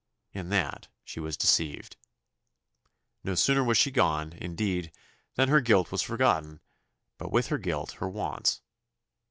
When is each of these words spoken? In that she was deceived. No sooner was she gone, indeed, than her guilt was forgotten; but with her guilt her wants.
In 0.33 0.49
that 0.49 0.87
she 1.03 1.19
was 1.19 1.37
deceived. 1.37 1.95
No 3.23 3.35
sooner 3.35 3.63
was 3.63 3.77
she 3.77 3.91
gone, 3.91 4.33
indeed, 4.33 4.91
than 5.35 5.49
her 5.49 5.61
guilt 5.61 5.91
was 5.91 6.01
forgotten; 6.01 6.59
but 7.19 7.31
with 7.31 7.49
her 7.49 7.59
guilt 7.59 7.91
her 7.99 8.09
wants. 8.09 8.61